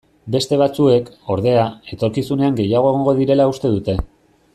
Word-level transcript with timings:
Beste 0.35 0.57
batzuek, 0.61 1.11
ordea, 1.35 1.65
etorkizunean 1.97 2.57
gehiago 2.61 2.91
egongo 2.95 3.15
direla 3.21 3.47
uste 3.53 3.73
dute. 3.77 3.97